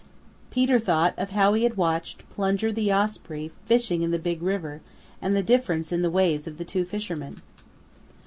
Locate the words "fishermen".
6.85-7.39